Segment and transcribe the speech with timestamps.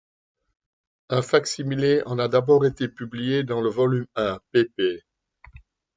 [1.09, 5.03] Un fac-similé en a d'abord été publié dans le Volume I, pp.